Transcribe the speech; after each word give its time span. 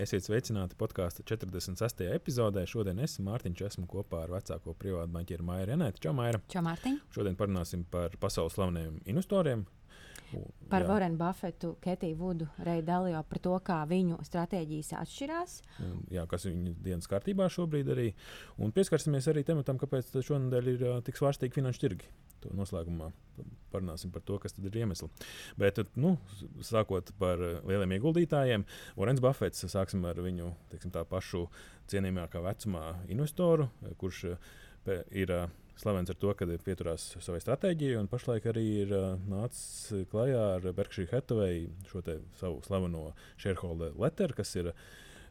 Esiet 0.00 0.24
sveicināti 0.24 0.78
podkāstu 0.80 1.20
46. 1.28 2.06
epizodē. 2.14 2.62
Šodien 2.68 3.02
es, 3.04 3.18
Mārtiņš, 3.20 3.62
esmu 3.66 3.84
kopā 3.90 4.22
ar 4.24 4.30
vecāko 4.32 4.72
privātu 4.80 5.12
banķieru 5.12 5.44
Maiju 5.44 5.66
Renētu. 5.68 6.00
Čau, 6.06 6.14
Maija! 6.16 6.40
Čau, 6.48 6.62
Mārtiņ! 6.64 6.96
Šodien 7.12 7.36
parunāsim 7.36 7.82
par 7.84 8.16
pasaules 8.22 8.56
slaveniem 8.56 8.96
investoriem. 9.12 9.66
Par 10.70 10.86
Vorenu 10.86 11.18
Buffetu, 11.18 11.74
Ketiju 11.82 12.16
Vudu, 12.20 12.48
Reiju 12.66 12.86
Dalio, 12.86 13.22
par 13.26 13.42
to, 13.42 13.54
kā 13.66 13.80
viņu 13.90 14.20
stratēģijas 14.26 14.94
atšķirās. 15.00 15.56
Jā, 16.14 16.26
kas 16.30 16.46
ir 16.46 16.54
viņu 16.54 16.74
dienas 16.86 17.10
kārtībā 17.10 17.48
šobrīd 17.50 17.90
arī. 17.94 18.08
Un 18.62 18.74
pieskarsimies 18.76 19.30
arī 19.32 19.44
tematam, 19.48 19.80
kāpēc 19.80 20.12
šonadēļ 20.26 20.74
ir 20.74 20.84
tik 21.06 21.18
svārstīgi 21.18 21.58
finanšu 21.58 21.86
tirgi 21.86 22.12
to 22.40 22.52
noslēgumā 22.56 23.10
parunāsim 23.72 24.12
par 24.12 24.24
to, 24.26 24.38
kas 24.42 24.56
ir 24.58 24.76
iemesli. 24.82 25.08
Bet, 25.60 25.80
nu, 26.00 26.16
sākot 26.66 27.12
par 27.20 27.40
lieliem 27.68 27.96
ieguldītājiem, 27.96 28.66
Orens 29.00 29.22
Buffets, 29.24 29.66
sāksim 29.70 30.04
ar 30.08 30.20
viņu 30.24 30.50
teiksim, 30.72 30.94
pašu 31.10 31.46
cienījamākā 31.92 32.42
vecumā 32.44 32.84
investoru, 33.12 33.70
kurš 34.00 34.24
ir 35.10 35.34
slavens 35.80 36.12
ar 36.12 36.18
to, 36.20 36.32
ka 36.36 36.48
pieturās 36.64 37.06
savai 37.24 37.40
stratēģijai, 37.42 37.98
un 38.00 38.08
pašlaik 38.10 38.48
arī 38.52 38.66
ir 38.84 38.94
nācis 39.30 40.06
klajā 40.12 40.42
ar 40.56 40.66
Berkshire 40.76 41.10
Hathaway 41.12 41.66
šo 41.90 42.02
savu 42.38 42.60
slaveno 42.66 43.10
shareholder 43.40 43.96
letter, 44.00 44.34
kas 44.36 44.54
ir 44.60 44.72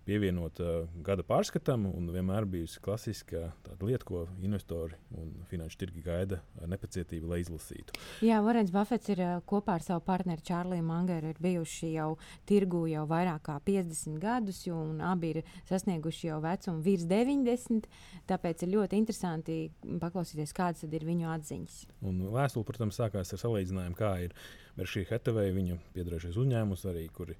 pievienota 0.09 0.65
uh, 0.65 0.89
gada 1.05 1.23
pārskatam, 1.25 1.85
un 1.93 2.09
vienmēr 2.13 2.47
bijusi 2.49 2.81
klasiska 2.83 3.52
lieta, 3.83 4.05
ko 4.07 4.23
investori 4.45 4.97
un 5.17 5.31
finanšu 5.51 5.79
tirgi 5.83 6.03
gaida 6.05 6.39
ar 6.61 6.71
nepacietību, 6.71 7.29
lai 7.29 7.41
izlasītu. 7.43 7.97
Jā, 8.25 8.39
Varens 8.45 8.73
Buffets 8.73 9.11
ir 9.13 9.21
uh, 9.23 9.35
kopā 9.49 9.77
ar 9.77 9.85
savu 9.85 10.03
partneri 10.07 10.45
Čārliju 10.45 10.85
Mangeru 10.85 11.33
bijuši 11.39 11.91
jau 11.93 12.09
tirgu 12.49 12.85
jau 12.89 13.05
vairāk 13.09 13.45
kā 13.49 13.59
50 13.66 14.17
gadus, 14.23 14.63
un 14.73 15.03
abi 15.05 15.33
ir 15.35 15.41
sasnieguši 15.69 16.31
jau 16.31 16.39
vecumu 16.44 16.83
virs 16.85 17.05
90. 17.09 17.89
Tāpēc 18.29 18.66
ir 18.66 18.73
ļoti 18.73 18.99
interesanti 18.99 19.59
paklausīties, 20.01 20.55
kādas 20.57 20.85
ir 20.88 21.05
viņu 21.05 21.29
atziņas. 21.35 21.79
Un 22.09 22.25
vēstule, 22.33 22.67
protams, 22.67 22.97
sākās 22.99 23.35
ar 23.35 23.44
salīdzinājumu, 23.44 23.97
kā 23.99 24.13
ir 24.25 24.35
Berkshire 24.77 25.09
Hathaway, 25.11 25.53
viņu 25.55 25.79
piedarījušais 25.95 26.38
uzņēmums, 26.39 26.85
arī, 26.89 27.07
kuri 27.13 27.38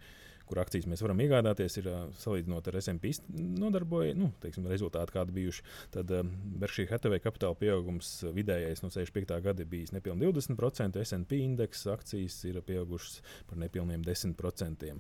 kur 0.50 0.62
akcijas 0.64 0.88
mēs 0.90 1.04
varam 1.06 1.22
iegādāties, 1.24 1.78
ir 1.82 1.90
salīdzinot 2.20 2.70
ar 2.72 2.80
SMP 2.82 3.14
nodarboju, 3.30 4.16
nu, 4.18 4.32
teiksim, 4.44 4.68
rezultāti, 4.72 5.14
kādi 5.16 5.36
bijuši. 5.36 5.66
Tad 5.94 6.12
Berkshire 6.60 6.90
Hathaway 6.92 7.22
kapitāla 7.24 7.58
pieaugums 7.60 8.12
vidējais 8.36 8.84
no 8.84 8.92
65. 8.94 9.38
gada 9.46 9.68
bijis 9.70 9.94
nepilnīgi 9.96 10.34
20%, 10.40 11.02
SP 11.06 11.42
indeks 11.46 11.86
akcijas 11.94 12.42
ir 12.50 12.62
pieaugušas 12.66 13.22
par 13.50 13.62
nepilniem 13.62 14.06
10%. 14.06 15.00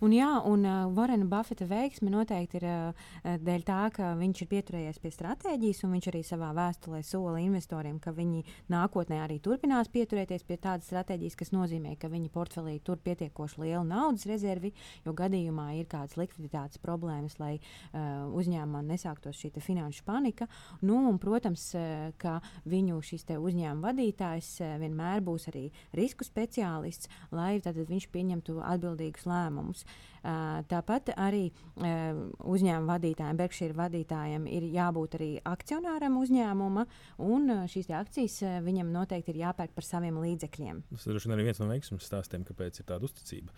Un, 0.00 0.14
jā, 0.14 0.28
un 0.48 0.64
uh, 0.64 0.88
Varena 0.96 1.26
Buffeta 1.28 1.66
veiksme 1.68 2.10
noteikti 2.12 2.60
ir 2.60 2.66
uh, 2.68 3.08
dēļ 3.24 3.64
tā, 3.66 3.80
ka 3.94 4.12
viņš 4.18 4.42
ir 4.44 4.48
pieturējies 4.50 5.00
pie 5.02 5.12
stratēģijas, 5.14 5.82
un 5.86 5.94
viņš 5.96 6.08
arī 6.10 6.22
savā 6.26 6.50
vēstulē 6.56 7.02
sola 7.06 7.40
investoriem, 7.42 7.98
ka 8.02 8.14
viņi 8.16 8.44
nākotnē 8.72 9.20
arī 9.24 9.38
turpinās 9.44 9.90
pieturēties 9.92 10.46
pie 10.48 10.58
tādas 10.60 10.88
stratēģijas, 10.90 11.36
kas 11.38 11.52
nozīmē, 11.54 11.96
ka 12.00 12.10
viņi 12.12 12.32
portfelī 12.32 12.78
tur 12.84 13.00
pietiekoši 13.04 13.64
lielu 13.64 13.84
naudas 13.88 14.26
rezervi, 14.30 14.72
jo 15.04 15.14
gadījumā 15.16 15.70
ir 15.78 15.88
kādas 15.90 16.16
likviditātes 16.20 16.80
problēmas, 16.82 17.38
lai 17.42 17.58
uh, 17.58 18.26
uzņēmumā 18.40 18.82
nesāktos 18.90 19.38
šī 19.40 19.52
finanšu 19.60 20.04
panika. 20.06 20.48
Nu, 20.80 20.98
un, 21.10 21.20
protams, 21.22 21.66
uh, 21.76 22.10
ka 22.20 22.38
viņu 22.68 23.02
šis 23.04 23.28
uzņēmuma 23.36 23.90
vadītājs 23.90 24.52
uh, 24.64 24.74
vienmēr 24.80 25.22
būs 25.24 25.50
arī 25.52 25.68
risku 25.96 26.24
speciālists, 26.26 27.10
lai 27.34 27.58
viņš 27.60 28.08
pieņemtu 28.12 28.58
atbildīgus 28.64 29.26
lēmumus 29.28 29.59
lēmumus. 29.60 29.84
Tāpat 30.68 31.14
arī 31.16 31.46
uzņēmuma 31.80 32.92
vadītājiem, 32.92 33.38
Berkshire 33.40 33.76
vadītājiem 33.78 34.46
ir 34.52 34.66
jābūt 34.74 35.16
arī 35.16 35.30
akcionāram 35.48 36.18
uzņēmuma, 36.20 36.84
un 37.24 37.54
šīs 37.70 37.88
akcijas 37.96 38.40
viņam 38.66 38.92
noteikti 38.92 39.32
ir 39.32 39.40
jāpērk 39.46 39.72
par 39.76 39.86
saviem 39.86 40.20
līdzekļiem. 40.20 40.82
Tas 40.92 41.08
ir 41.08 41.20
arī 41.32 41.48
viens 41.48 41.62
no 41.62 41.70
veiksmības 41.70 42.10
stāstiem, 42.12 42.44
kāpēc 42.44 42.82
ir 42.82 42.90
tāda 42.90 43.08
uzticība 43.08 43.54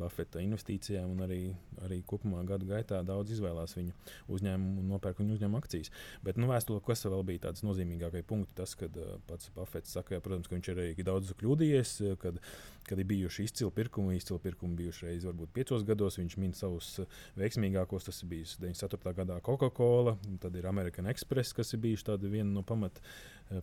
Buffeta 0.00 0.42
investīcijām, 0.42 1.12
un 1.14 1.24
arī, 1.26 1.40
arī 1.84 2.00
kopumā 2.08 2.42
gadu 2.48 2.68
gaitā 2.70 3.02
daudz 3.06 3.34
izvēlās 3.36 3.76
viņu 3.76 3.94
uzņēmumu 4.32 4.82
un 4.82 4.90
nopērk 4.94 5.20
viņu 5.22 5.36
uzņēmumu 5.36 5.60
akcijas. 5.60 5.92
Bet 6.24 6.40
nu, 6.40 6.48
vēsturē, 6.50 6.82
kas 6.86 7.04
vēl 7.06 7.24
bija 7.28 7.46
tāds 7.48 7.64
nozīmīgākais 7.66 8.26
punkts, 8.28 8.56
tas, 8.58 8.74
kad 8.78 8.96
pats 9.28 9.52
Buffets 9.56 9.96
saka, 9.96 10.20
protams, 10.24 10.48
ka 10.48 10.56
viņš 10.56 10.72
ir 10.72 10.82
arī 10.84 11.06
daudz 11.06 11.32
kļūdījies, 11.40 11.94
kad, 12.22 12.40
kad 12.88 13.02
ir 13.02 13.08
bijuši 13.10 13.46
izcili 13.48 13.74
pirkumi, 13.76 14.16
izcili 14.18 14.42
pirkumi 14.42 14.78
bijuši 14.80 15.08
reiz 15.08 15.26
varbūt 15.28 15.52
piecos 15.56 15.84
gados. 15.88 16.18
Viņš 16.20 16.38
min 16.42 16.54
savus 16.56 16.92
veiksmīgākos. 17.40 18.08
Tas 18.08 18.22
ir 18.24 18.30
bijis 18.32 18.56
94. 18.62 19.14
gadā 19.22 19.40
Coca-Cola, 19.44 20.16
tad 20.42 20.56
ir 20.58 20.68
American 20.70 21.10
Express, 21.10 21.54
kas 21.56 21.74
ir 21.74 21.82
bijuši 21.84 22.18
viena 22.30 22.50
no 22.50 22.64
pamat, 22.66 23.00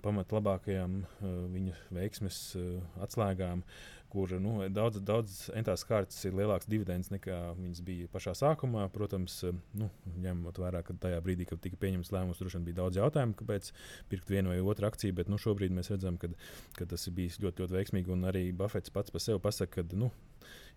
pamat 0.03 0.33
labākajām 0.35 0.99
viņa 1.53 1.77
veiksmes 1.95 2.41
atslēgām, 3.03 3.63
kur 4.11 4.31
nu, 4.41 4.53
daudz, 4.73 4.99
daudz 5.03 5.37
entās 5.57 5.83
kārtas 5.87 6.19
ir 6.27 6.35
lielāks 6.37 6.69
dividends 6.69 7.11
nekā 7.13 7.37
viņas 7.57 7.81
bija 7.87 8.11
pašā 8.13 8.33
sākumā. 8.37 8.85
Protams, 8.93 9.39
nu, 9.77 9.89
ņemot 10.23 10.61
vērā, 10.63 10.83
ka 10.87 10.95
tajā 11.07 11.19
brīdī, 11.25 11.47
kad 11.49 11.61
tika 11.63 11.79
pieņemts 11.81 12.13
lēmums, 12.15 12.39
droši 12.41 12.59
vien 12.59 12.67
bija 12.69 12.79
daudz 12.81 13.01
jautājumu, 13.01 13.37
kāpēc 13.41 13.71
pirkt 14.11 14.31
vienu 14.31 14.53
vai 14.53 14.61
otru 14.63 14.89
akciju, 14.89 15.17
bet 15.19 15.31
nu, 15.31 15.39
šobrīd 15.41 15.75
mēs 15.75 15.91
redzam, 15.93 16.19
ka, 16.21 16.31
ka 16.79 16.87
tas 16.89 17.07
ir 17.09 17.17
bijis 17.19 17.41
ļoti, 17.43 17.65
ļoti 17.65 17.79
veiksmīgi. 17.79 18.13
Un 18.15 18.29
arī 18.31 18.47
Buffets 18.55 18.93
pats 18.93 19.13
par 19.13 19.23
sevi 19.23 19.43
pasaka, 19.43 19.83
ka 19.83 19.99
nu, 19.99 20.11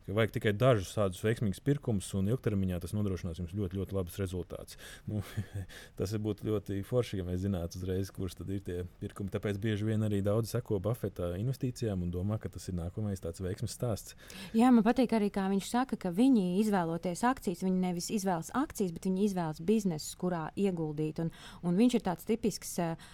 ka 0.06 0.16
vajag 0.16 0.34
tikai 0.37 0.53
dažus 0.56 0.93
tādus 0.97 1.22
veiksmīgus 1.25 1.62
pirkumus, 1.65 2.09
un 2.19 2.31
ilgtermiņā 2.33 2.81
tas 2.83 2.94
nodrošinās 2.97 3.41
jums 3.41 3.55
ļoti, 3.56 3.78
ļoti 3.81 3.97
labus 3.97 4.19
rezultātus. 4.21 4.78
Nu, 5.09 5.22
tas 5.99 6.15
būtu 6.15 6.49
ļoti 6.49 6.81
forši, 6.87 7.21
ja 7.21 7.27
mēs 7.27 7.43
zinātu 7.44 7.81
uzreiz, 7.81 8.11
kurš 8.15 8.41
tad 8.41 8.53
ir 8.55 8.62
tie 8.66 8.78
pirkumi. 9.03 9.33
Tāpēc 9.33 9.61
bieži 9.62 9.88
vien 9.88 10.05
arī 10.06 10.22
daudz 10.25 10.53
seko 10.55 10.81
Buffeta 10.83 11.33
investīcijām 11.38 12.05
un 12.06 12.12
domā, 12.15 12.41
ka 12.41 12.50
tas 12.53 12.69
ir 12.71 12.78
nākamais 12.78 13.22
tāds 13.22 13.43
veiksmes 13.44 13.75
stāsts. 13.77 14.16
Jā, 14.56 14.72
man 14.75 14.84
patīk 14.87 15.15
arī, 15.16 15.31
kā 15.34 15.47
viņš 15.53 15.71
saka, 15.71 15.99
ka 16.00 16.12
viņi 16.15 16.61
izvēloties 16.65 17.25
akcijas, 17.28 17.65
viņi 17.67 17.84
nevis 17.84 18.11
izvēlas 18.15 18.53
akcijas, 18.56 18.94
bet 18.97 19.09
viņi 19.09 19.27
izvēlas 19.28 19.62
biznesus, 19.65 20.17
kurā 20.21 20.47
ieguldīt. 20.59 21.22
Un, 21.22 21.32
un 21.67 21.78
viņš 21.78 21.99
ir 21.99 22.06
tāds 22.06 22.27
tipisks 22.28 22.77
uh, 22.82 23.11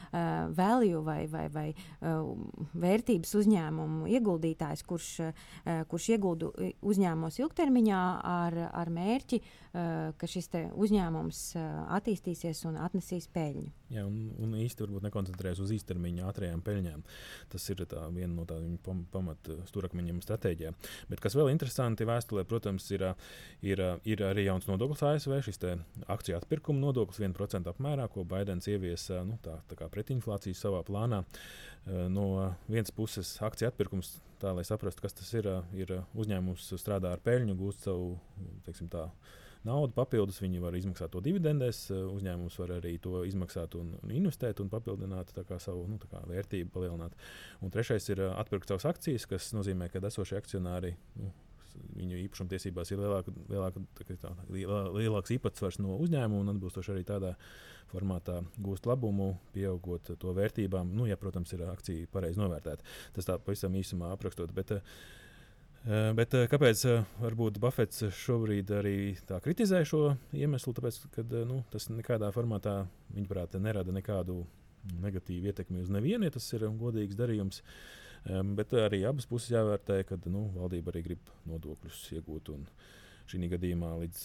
value 0.57 1.03
vai, 1.05 1.21
vai, 1.31 1.47
vai 1.53 1.67
uh, 1.73 2.33
vērtības 2.87 3.35
uzņēmumu 3.43 4.11
ieguldītājs, 4.17 4.85
kurš, 4.87 5.13
uh, 5.27 5.85
kurš 5.91 6.11
ieguldu 6.17 6.53
uzņēmumos 6.85 7.39
ilgtermiņā 7.41 8.03
ar, 8.27 8.59
ar 8.77 8.91
mērķi, 8.93 9.41
uh, 9.41 10.13
ka 10.19 10.29
šis 10.31 10.51
uzņēmums 10.75 11.43
uh, 11.57 11.67
attīstīsies 11.97 12.65
un 12.69 12.79
atnesīs 12.83 13.29
peļņu. 13.33 13.73
Jā, 13.95 14.03
un, 14.03 14.33
un 14.43 14.55
īsti 14.59 14.83
varbūt 14.83 15.05
nekoncentrējas 15.07 15.61
uz 15.63 15.73
īstermiņa 15.77 16.27
ātrajām 16.27 16.63
peļņām. 16.67 17.05
Tas 17.53 17.67
ir 17.71 17.85
tā, 17.87 18.03
viena 18.15 18.33
no 18.35 18.47
tādām 18.49 18.75
pam, 18.83 19.05
pamat 19.13 19.51
stūrakmeņiem 19.71 20.19
stratēģijā. 20.25 20.73
Bet 21.11 21.23
kas 21.23 21.37
vēl 21.39 21.53
interesanti 21.53 22.09
vēsturē, 22.09 22.43
protams, 22.51 22.89
ir, 22.97 23.07
ir, 23.63 23.85
ir 24.03 24.25
arī 24.27 24.49
jauns 24.49 24.67
nodoklis 24.67 25.05
ASV, 25.07 25.39
šis 25.47 25.63
akciju 26.11 26.41
atpirkuma 26.41 26.83
nodoklis 26.83 27.23
1% 27.23 27.71
apmērā, 27.71 28.09
ko 28.11 28.27
Baidens 28.27 28.67
ieviesa 28.71 29.23
nu, 29.27 29.39
tā, 29.45 29.61
tā 29.71 29.91
pretinflācijas 29.93 30.67
savā 30.67 30.83
plānā. 30.87 31.23
No 31.87 32.27
vienas 32.67 32.91
puses 32.91 33.37
akciju 33.47 33.69
atpirkums, 33.71 34.17
tā 34.43 34.51
lai 34.57 34.65
saprastu, 34.67 35.05
kas 35.05 35.15
tas 35.15 35.29
ir, 35.39 35.47
ir 35.79 35.93
uzņēmums 36.19 36.73
strādā 36.81 37.13
ar 37.15 37.23
peļņu, 37.23 37.55
gūst 37.61 37.87
savu, 37.87 38.17
teiksim 38.67 38.89
tā, 38.91 39.05
naudu 39.67 39.95
papildus. 39.97 40.41
Viņi 40.43 40.63
var 40.63 40.77
izmaksāt 40.79 41.13
to 41.15 41.23
dividendēs, 41.25 41.87
eh, 41.95 42.03
uzņēmums 42.17 42.59
var 42.63 42.77
arī 42.79 42.97
to 43.03 43.23
izmaksāt 43.29 43.77
un, 43.79 43.95
un 44.03 44.15
investēt 44.15 44.61
un 44.63 44.71
papildināt 44.73 45.33
savu 45.63 45.87
nu, 45.91 45.99
vērtību, 46.01 46.71
palielināt. 46.75 47.17
Un 47.63 47.75
trešais 47.75 48.09
ir 48.13 48.23
eh, 48.27 48.37
atpirkt 48.43 48.73
savas 48.73 48.89
akcijas, 48.93 49.27
kas 49.31 49.53
nozīmē, 49.57 49.91
ka 49.93 50.05
esošie 50.07 50.39
akcionāri. 50.41 50.97
Nu, 51.21 51.33
Viņu 51.77 52.17
īpašumtiesībās 52.23 52.89
ir 52.89 53.03
lielāka, 53.03 53.33
lielāka, 53.53 53.83
tā, 54.17 54.31
lielā, 54.49 54.79
lielāks 54.95 55.35
īpatsvars 55.35 55.77
no 55.85 55.99
uzņēmuma, 56.01 56.39
un 56.41 56.55
atbilstoši 56.55 56.95
arī 56.95 57.03
tādā 57.05 57.35
formātā 57.93 58.41
gūst 58.63 58.89
labumu, 58.89 59.33
pieaugot 59.55 60.15
to 60.21 60.35
vērtībām. 60.37 60.91
Nu, 60.97 61.07
ja, 61.11 61.19
protams, 61.21 61.53
ir 61.57 61.67
akcija 61.69 62.11
pareizi 62.13 62.43
novērtēta. 62.43 62.87
Tas 63.17 63.29
tā 63.29 63.39
pavisam 63.43 63.77
īsumā 63.79 64.11
aprakstot. 64.15 64.53
Bet, 64.57 64.75
uh, 64.77 64.97
Eh, 65.87 66.09
bet 66.19 66.33
eh, 66.35 66.49
kāpēc 66.51 66.81
eh, 66.91 67.03
varbūt 67.23 67.61
Buffets 67.63 68.09
šobrīd 68.19 68.73
arī 68.75 68.97
tā 69.29 69.37
kritizē 69.43 69.85
šo 69.87 70.17
iemeslu? 70.35 70.73
Tāpēc, 70.75 70.97
ka 71.15 71.23
nu, 71.47 71.61
tas 71.71 71.87
nekādā 71.93 72.33
formātā, 72.35 72.81
viņaprāt, 73.15 73.55
nerada 73.63 73.95
nekādu 73.95 74.41
negatīvu 75.05 75.47
ietekmi 75.53 75.85
uz 75.85 75.93
nevienu, 75.95 76.27
ja 76.27 76.35
tas 76.35 76.49
ir 76.59 76.67
godīgs 76.81 77.15
darījums. 77.19 77.63
Um, 78.27 78.57
bet 78.59 78.75
arī 78.75 79.05
abas 79.07 79.29
puses 79.31 79.53
jāvērtē, 79.55 80.01
ka 80.09 80.19
nu, 80.27 80.49
valdība 80.57 80.91
arī 80.91 81.05
grib 81.05 81.31
nodokļus 81.47 82.03
iegūt. 82.19 82.51
Un, 82.57 82.67
Šī 83.27 83.41
gadījumā 83.51 83.89
līdz, 84.05 84.21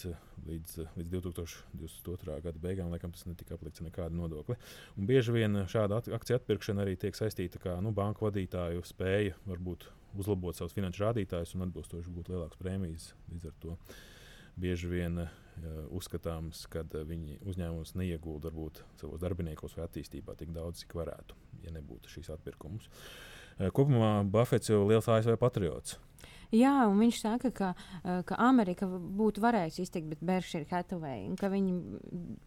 līdz, 0.46 0.74
līdz 0.94 1.08
2022. 1.10 2.36
gada 2.44 2.60
beigām 2.62 2.92
laikam, 2.92 3.10
tas 3.10 3.24
netika 3.26 3.56
aplikts 3.56 3.82
nekāda 3.82 4.14
nodokļa. 4.14 4.54
Un 4.94 5.08
bieži 5.08 5.34
vien 5.34 5.64
šāda 5.66 5.98
at 5.98 6.10
akciju 6.20 6.38
atpirkšana 6.38 6.84
arī 6.84 6.94
tiek 6.94 7.18
saistīta 7.18 7.58
ar 7.72 7.82
nu, 7.82 7.90
banku 7.96 8.28
vadītāju 8.28 8.84
spēju 8.86 9.34
varbūt 9.50 9.88
uzlabot 10.22 10.54
savus 10.54 10.76
finanšu 10.76 11.02
rādītājus 11.06 11.56
un 11.56 11.66
atbilstoši 11.66 12.14
būt 12.14 12.30
lielākas 12.30 12.60
prēmijas. 12.60 13.08
Līdz 13.32 13.48
ar 13.50 13.58
to 13.64 13.74
bieži 14.62 14.92
vien 14.92 15.24
uh, 15.24 15.34
uzskatāms, 15.98 16.62
ka 16.70 16.84
uh, 16.84 17.02
viņi 17.08 17.40
uzņēmums 17.48 17.96
neiegulda 17.98 18.52
varbūt 18.52 18.84
savos 19.00 19.22
darbiniekos 19.24 19.74
vai 19.78 19.88
attīstībā 19.88 20.36
tik 20.38 20.54
daudz, 20.54 20.84
cik 20.84 20.94
varētu, 21.00 21.38
ja 21.66 21.74
nebūtu 21.74 22.12
šīs 22.12 22.30
atpirkums. 22.36 22.86
Uh, 23.58 23.72
kopumā 23.74 24.20
Buffets 24.30 24.70
jau 24.70 24.84
ir 24.84 24.94
liels 24.94 25.10
ASV 25.10 25.34
patriots. 25.40 25.98
Jā, 26.52 26.72
un 26.84 26.98
viņš 27.00 27.16
saka, 27.16 27.50
ka, 27.50 27.68
eh, 28.04 28.20
ka 28.28 28.36
Amerika 28.36 28.84
būtu 28.84 29.40
varējusi 29.40 29.86
iztikt, 29.86 30.08
bet 30.10 30.20
Berkshire 30.20 30.66
Hathaway, 30.68 31.34
ka 31.40 31.48
viņi 31.48 31.78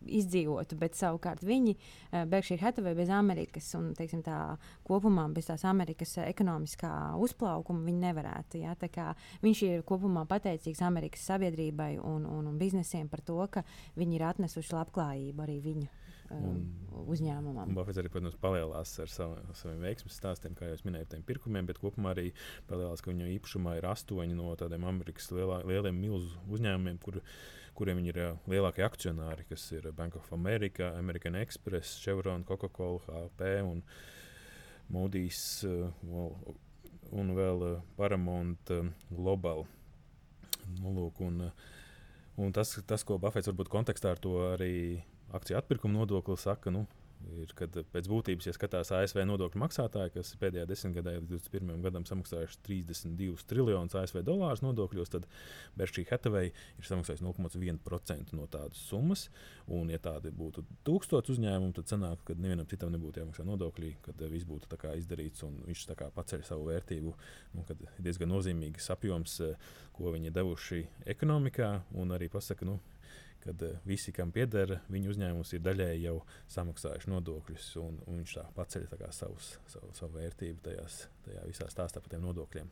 izdzīvotu, 0.05 0.77
bet 0.77 0.93
savukārt 0.93 1.41
viņi, 1.41 1.75
eh, 2.11 2.25
Berkshire 2.25 2.61
Hathaway 2.61 2.93
bez 2.93 3.09
Amerikas 3.09 3.73
un 3.73 3.95
teiksim, 3.95 4.21
tā, 4.21 4.59
kopumā 4.87 5.33
bez 5.33 5.47
tās 5.47 5.65
Amerikas 5.65 6.17
ekonomiskā 6.17 7.17
uzplaukuma, 7.17 7.83
viņi 7.83 8.13
nevarētu. 8.13 8.61
Jā, 8.61 9.15
viņš 9.41 9.61
ir 9.63 9.81
kopumā 9.81 10.27
pateicīgs 10.27 10.81
Amerikas 10.81 11.25
sabiedrībai 11.25 11.97
un, 11.97 12.25
un, 12.25 12.45
un 12.45 12.59
biznesiem 12.59 13.09
par 13.09 13.21
to, 13.21 13.47
ka 13.47 13.63
viņi 13.97 14.15
ir 14.15 14.21
atnesuši 14.21 14.69
labklājību 14.69 15.41
arī 15.41 15.61
viņu 15.61 15.87
um, 16.33 16.61
uzņēmumam. 17.11 17.73
Buffets 17.77 17.99
arī, 18.01 18.11
protams, 18.13 18.37
palielinās 18.41 18.93
ar 19.03 19.11
savu, 19.11 19.37
saviem 19.57 19.83
veiksmēs 19.85 20.17
stāstiem, 20.19 20.55
kā 20.57 20.69
jau 20.69 20.79
minēju, 20.87 21.09
tiem 21.11 21.25
pirkumiem, 21.27 21.67
bet 21.69 21.79
kopumā 21.81 22.15
arī 22.15 22.31
palielinās, 22.69 23.03
ka 23.03 23.11
viņa 23.11 23.29
īpašumā 23.35 23.77
ir 23.79 23.89
astoņi 23.91 24.37
no 24.37 24.55
tādiem 24.59 24.87
Amerikas 24.87 25.29
lielā, 25.35 25.61
lieliem 25.67 25.97
milzu 25.99 26.41
uzņēmumiem, 26.55 26.99
kur, 27.03 27.21
kuriem 27.77 28.01
ir 28.05 28.21
uh, 28.23 28.35
lielākie 28.51 28.85
akcionāri, 28.87 29.47
kas 29.49 29.67
ir 29.75 29.89
Bank 29.95 30.17
of 30.19 30.31
America, 30.35 30.93
American 30.99 31.37
Express, 31.39 31.99
Chevron, 32.03 32.45
Coca-Cola, 32.47 33.25
HP 33.25 33.57
un 33.65 33.81
Moody's 34.93 35.41
uh, 35.67 35.89
un 37.15 37.33
vēl 37.37 37.65
uh, 37.65 37.81
Paramount 37.97 38.71
uh, 38.73 38.85
Global. 39.09 39.65
Nu, 40.79 40.91
lūk, 40.95 41.19
un, 41.21 41.43
un 42.41 42.55
tas, 42.55 42.71
tas, 42.87 43.03
ko 43.05 43.19
Buffets 43.21 43.51
varbūt 43.51 43.69
kontekstā 43.69 44.15
ar 44.15 44.21
to 44.21 44.37
arī 44.53 45.03
akciju 45.35 45.59
atpirkuma 45.59 45.99
nodokli 45.99 46.37
saka, 46.39 46.73
nu, 46.73 46.85
ir, 47.33 47.51
kad 47.57 47.75
pēc 47.93 48.07
būtības, 48.09 48.47
ja 48.47 48.53
skatās 48.55 48.91
ASV 48.93 49.21
nodokļu 49.27 49.61
maksātāji, 49.61 50.13
kas 50.15 50.33
pēdējā 50.41 50.65
desmitgadē 50.69 51.15
līdz 51.17 51.31
21. 51.31 51.83
gadam 51.85 52.05
samaksājuši 52.07 52.59
32 52.67 53.45
triljonus 53.49 53.95
ASV 53.97 54.21
dolārus 54.25 54.63
nodokļos, 54.65 55.11
tad 55.13 55.27
Berkshire 55.79 56.09
Hathaway 56.11 56.51
ir 56.51 56.89
samaksājis 56.89 57.23
0,1% 57.25 58.35
no 58.37 58.47
tādas 58.51 58.81
summas. 58.89 59.27
Un, 59.65 59.89
ja 59.93 59.99
tādi 60.01 60.29
būtu 60.35 60.65
tūkstoši 60.85 61.35
uzņēmumi, 61.35 61.75
tad 61.79 61.89
sanāk, 61.89 62.21
ka 62.27 62.37
nevienam 62.37 62.67
citam 62.69 62.93
nebūtu 62.93 63.23
jāmaksā 63.23 63.45
nodokļi, 63.47 63.95
kad 64.05 64.25
viss 64.31 64.47
būtu 64.49 64.81
izdarīts 64.95 65.45
un 65.47 65.61
viņš 65.65 65.87
paceļ 66.15 66.45
savu 66.45 66.69
vērtību. 66.69 67.15
Nu, 67.55 67.65
kad 67.67 67.81
ir 67.81 68.03
diezgan 68.05 68.29
nozīmīgs 68.29 68.91
apjoms, 68.93 69.39
ko 69.95 70.11
viņi 70.13 70.33
devuši 70.35 70.83
ekonomikā, 71.15 71.71
un 71.97 72.13
arī 72.13 72.29
pasaka, 72.29 72.67
nu, 72.67 72.77
kad 73.45 73.65
uh, 73.67 73.77
visi, 73.87 74.13
kam 74.15 74.33
pieder, 74.35 74.79
viņu 74.91 75.13
uzņēmums 75.13 75.53
ir 75.55 75.63
daļēji 75.65 76.05
jau 76.07 76.15
samaksājuši 76.55 77.11
nodokļus, 77.13 77.69
un, 77.83 78.01
un 78.09 78.19
viņš 78.21 78.35
tā 78.39 78.45
paceļ 78.57 78.89
tā 78.95 79.11
savus, 79.15 79.53
savu, 79.71 79.91
savu 79.97 80.19
vērtību 80.19 80.65
tajās, 80.65 81.05
tajā 81.27 81.45
visā 81.49 81.69
stāstā 81.71 82.01
par 82.01 82.15
tiem 82.15 82.25
nodokļiem. 82.25 82.71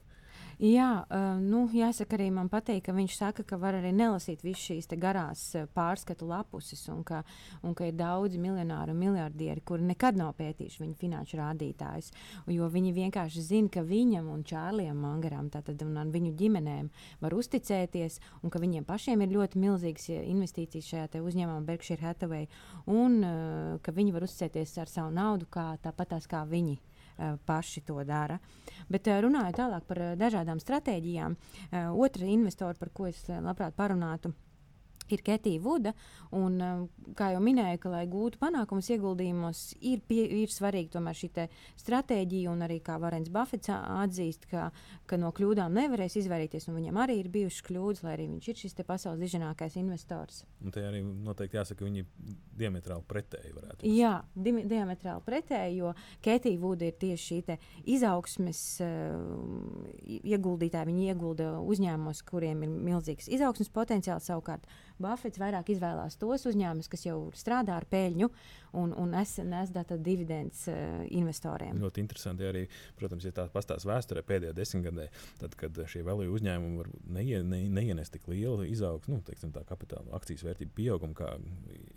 Jā, 0.62 1.06
nu, 1.42 1.64
jāsaka, 1.74 2.18
arī 2.18 2.30
man 2.34 2.50
patīk, 2.52 2.84
ka 2.86 2.94
viņš 2.94 3.16
saka, 3.18 3.46
ka 3.48 3.58
var 3.58 3.78
arī 3.80 3.90
nelasīt 3.96 4.44
visas 4.46 4.62
šīs 4.68 4.90
garās 5.02 5.42
pārskatu 5.74 6.28
lapuses, 6.30 6.84
un 6.94 7.02
ka, 7.04 7.24
un 7.66 7.74
ka 7.74 7.88
ir 7.90 7.98
daudzi 7.98 8.38
miljonāri 8.42 8.94
un 8.94 9.02
miljardieri, 9.02 9.64
kuri 9.66 9.88
nekad 9.90 10.20
nav 10.20 10.36
pētījuši 10.38 10.84
viņa 10.84 11.00
finanšu 11.00 11.40
rādītājus. 11.42 12.12
Jo 12.54 12.70
viņi 12.70 12.94
vienkārši 12.94 13.46
zina, 13.48 13.72
ka 13.74 13.82
viņam 13.88 14.30
un 14.30 14.46
Čārlijam 14.46 15.02
Mangaram, 15.02 15.50
tātad 15.54 15.82
un 15.86 16.14
viņu 16.14 16.36
ģimenēm, 16.38 16.92
var 17.24 17.34
uzticēties, 17.34 18.20
un 18.44 18.54
ka 18.54 18.62
viņiem 18.62 18.86
pašiem 18.86 19.26
ir 19.26 19.34
ļoti 19.34 19.62
milzīgas 19.64 20.10
investīcijas 20.22 20.90
šajā 20.94 21.24
uzņēmumā, 21.24 21.66
Berkshire 21.66 22.06
Hathaway, 22.06 22.48
un 22.86 23.20
ka 23.82 23.96
viņi 23.96 24.14
var 24.14 24.28
uzticēties 24.28 24.78
ar 24.84 24.92
savu 24.92 25.14
naudu, 25.16 25.50
kā, 25.50 25.74
tāpat 25.82 26.14
tās 26.14 26.30
kā 26.30 26.46
viņi 26.46 26.78
paši 27.46 27.82
to 27.82 28.04
dara. 28.04 28.40
Bet 28.90 29.08
eh, 29.08 29.20
runājot 29.24 29.60
tālāk 29.60 29.86
par 29.90 30.02
eh, 30.02 30.16
dažādām 30.20 30.62
stratēģijām, 30.64 31.38
otra 31.94 32.30
investora, 32.30 32.78
par 32.80 32.92
ko 32.94 33.08
es 33.10 33.24
labprāt 33.30 33.76
parunātu, 33.78 34.34
ir 34.34 34.53
Ketija 35.08 35.62
Vuda. 35.64 35.94
Un, 36.34 36.58
um, 36.62 36.86
kā 37.18 37.30
jau 37.34 37.42
minēju, 37.44 37.80
ka, 37.84 37.92
lai 37.94 38.04
gūtu 38.10 38.40
panākumus 38.42 38.90
ieguldījumos, 38.96 39.62
ir, 39.86 40.02
pie, 40.08 40.24
ir 40.42 40.54
svarīga 40.54 40.96
tomēr 40.96 41.18
šī 41.20 41.30
stratēģija. 41.82 42.52
Un 42.54 42.66
arī 42.66 42.80
kā 42.84 42.98
Varens 43.02 43.30
Buffets 43.34 43.70
atzīst, 43.74 44.48
ka, 44.50 44.72
ka 45.10 45.20
no 45.22 45.30
kļūdām 45.36 45.74
nevarēs 45.78 46.18
izvairīties. 46.24 46.70
Viņam 46.74 46.98
arī 47.04 47.20
ir 47.22 47.30
bijušas 47.34 47.68
kļūdas, 47.68 48.04
lai 48.06 48.16
arī 48.18 48.30
viņš 48.32 48.50
ir 48.50 48.62
šis 48.64 48.80
pasaules 48.88 49.22
diženākais 49.22 49.78
investors. 49.82 50.44
Un 50.64 50.74
te 50.74 50.84
arī 50.88 51.04
noteikti 51.04 51.60
jāsaka, 51.60 51.82
ka 51.84 51.88
viņi 51.88 52.06
diametrāli 52.58 53.06
pretēji 53.10 53.54
varētu 53.54 53.80
būt. 53.82 53.88
Jā, 53.94 54.14
di 54.34 54.56
diametrāli 54.70 55.26
pretēji, 55.26 55.78
jo 55.82 55.94
Ketija 56.24 56.62
Vuda 56.62 56.88
ir 56.90 56.98
tieši 57.00 57.40
šī 57.44 57.58
izaugsmes 57.96 58.62
uh, 58.84 59.84
ieguldītāja. 60.04 60.88
Viņi 60.90 61.10
iegulda 61.12 61.54
uzņēmumos, 61.62 62.24
kuriem 62.28 62.66
ir 62.66 62.74
milzīgs 62.90 63.30
izaugsmes 63.34 63.72
potenciāls 63.74 64.30
savukārt. 64.30 64.68
Buffets 65.04 65.42
vairāk 65.42 65.74
izvēlās 65.76 66.18
tos 66.22 66.48
uzņēmumus, 66.50 66.90
kas 66.92 67.08
jau 67.08 67.18
strādā 67.38 67.78
ar 67.80 67.88
peļņu 67.92 68.30
un, 68.80 68.94
un 68.98 69.14
nes, 69.14 69.36
nes 69.46 69.74
dividendus 70.04 70.66
uh, 70.72 71.04
investoriem. 71.14 71.78
Ļoti 71.82 72.04
interesanti 72.04 72.48
arī, 72.48 72.64
protams, 72.98 73.28
ja 73.28 73.34
tā 73.36 73.46
pastāstīs 73.54 73.88
vēsturē 73.90 74.24
pēdējā 74.26 74.56
desmitgadē, 74.58 75.08
tad, 75.42 75.58
kad 75.60 75.78
šie 75.90 76.04
valūju 76.08 76.34
uzņēmumi 76.40 76.80
var 76.80 76.90
neie, 77.20 77.42
ne, 77.46 77.64
neienes 77.74 78.12
tik 78.14 78.28
lielu 78.32 78.66
izaugsmu, 78.70 79.20
nu, 79.20 79.26
teiksim, 79.28 79.54
tā 79.54 79.62
kapitāla 79.68 80.16
akcijas 80.18 80.46
vērtību 80.48 80.76
pieaugumu 80.78 81.18
kā 81.18 81.36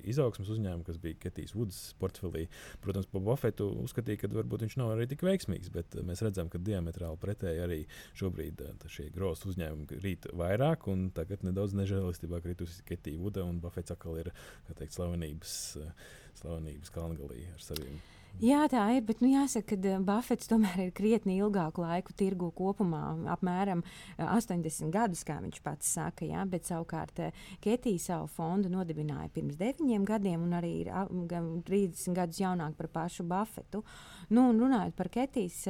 izaugsmas 0.06 0.50
uzņēmumu, 0.52 0.84
kas 0.86 1.00
bija 1.02 1.18
Ketijas 1.26 1.54
Woods 1.56 1.80
portfelī. 2.00 2.46
Protams, 2.84 3.08
pa 3.10 3.22
Buffetu 3.24 3.70
uzskatīja, 3.84 4.22
ka 4.22 4.30
varbūt 4.34 4.66
viņš 4.66 4.78
nav 4.80 4.94
arī 4.94 5.08
tik 5.10 5.24
veiksmīgs, 5.26 5.72
bet 5.74 5.96
mēs 6.06 6.22
redzam, 6.26 6.50
ka 6.52 6.60
diametrāli 6.62 7.20
pretēji 7.22 7.64
arī 7.64 7.80
šobrīd 8.18 8.62
šie 8.92 9.08
grozs 9.14 9.46
uzņēmumi 9.48 10.00
rīt 10.04 10.28
vairāk, 10.36 10.86
un 10.92 11.08
tagad 11.16 11.44
nedaudz 11.46 11.74
nežēlistībā 11.78 12.42
kritusi 12.44 12.84
Ketija 12.96 13.22
Wooda, 13.22 13.46
un 13.46 13.60
Buffets 13.62 13.94
atkal 13.94 14.18
ir, 14.24 14.32
teikt, 14.74 14.96
slavenības. 14.96 15.58
Uh, 15.80 16.14
slavenības 16.40 16.92
kalngalī 16.94 17.46
ar 17.52 17.64
saviem. 17.64 17.96
Jā, 18.36 18.66
tā 18.68 18.82
ir, 18.92 19.00
bet 19.08 19.22
nu, 19.24 19.30
jāsaka, 19.32 19.78
ka 19.78 19.88
eh, 19.88 20.00
Buffets 20.04 20.50
tomēr 20.50 20.82
ir 20.82 20.90
krietni 20.96 21.38
ilgāku 21.40 21.80
laiku 21.80 22.12
tirgu 22.20 22.50
kopumā, 22.52 23.14
apmēram 23.32 23.80
80 24.20 24.66
eh, 24.68 24.90
gadus, 24.92 25.22
kā 25.24 25.38
viņš 25.40 25.62
pats 25.64 25.94
saka. 25.96 26.26
Jā, 26.28 26.42
bet 26.44 26.68
savukārt 26.68 27.22
eh, 27.24 27.46
Ketija 27.64 28.02
savu 28.10 28.28
fondu 28.34 28.68
nodibināja 28.72 29.30
pirms 29.32 29.56
deviņiem 29.56 30.04
gadiem, 30.04 30.44
un 30.44 30.52
arī 30.58 30.74
ir 30.82 30.92
30 30.92 32.18
gadus 32.18 32.42
jaunāk 32.42 32.76
par 32.76 32.92
pašu 32.98 33.24
Buffetu. 33.24 33.80
Nu, 34.28 34.50
runājot 34.52 34.98
par 35.00 35.08
Ketijas 35.16 35.62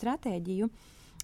stratēģiju. 0.00 0.72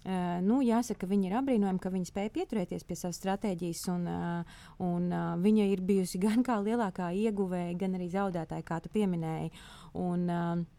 Uh, 0.05 0.37
nu, 0.45 0.59
jāsaka, 0.61 1.07
viņi 1.09 1.31
ir 1.31 1.35
apbrīnojami, 1.39 1.81
ka 1.81 1.89
viņi 1.89 2.11
spēja 2.11 2.33
pieturēties 2.35 2.85
pie 2.85 2.97
savas 2.99 3.17
stratēģijas, 3.17 3.79
un, 3.89 4.03
uh, 4.05 4.59
un 4.85 5.07
uh, 5.09 5.31
viņa 5.41 5.65
ir 5.71 5.81
bijusi 5.81 6.21
gan 6.25 6.45
kā 6.45 6.59
lielākā 6.61 7.09
ieguvēja, 7.25 7.73
gan 7.81 7.97
arī 7.97 8.11
zaudētāja, 8.13 8.67
kā 8.67 8.77
tu 8.83 8.93
pieminēji. 8.93 9.49
Un, 10.05 10.29
uh, 10.29 10.74